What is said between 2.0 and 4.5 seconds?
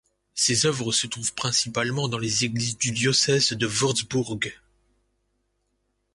dans les églises du diocèse de Wurtzbourg.